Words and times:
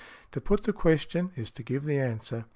To 0.31 0.41
put 0.41 0.63
the 0.63 0.73
question 0.73 1.29
is 1.35 1.51
to 1.51 1.61
give 1.61 1.83
the 1.85 1.99
answer. 1.99 2.45